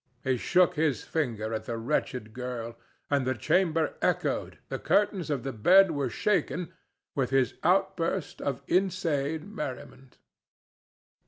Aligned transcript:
He 0.23 0.35
shook 0.35 0.73
his 0.77 1.03
finger 1.03 1.53
at 1.53 1.65
the 1.65 1.77
wretched 1.77 2.33
girl, 2.33 2.75
and 3.11 3.23
the 3.23 3.35
chamber 3.35 3.93
echoed, 4.01 4.57
the 4.67 4.79
curtains 4.79 5.29
of 5.29 5.43
the 5.43 5.53
bed 5.53 5.91
were 5.91 6.09
shaken, 6.09 6.73
with 7.13 7.29
his 7.29 7.53
outburst 7.63 8.41
of 8.41 8.63
insane 8.65 9.53
merriment. 9.53 10.17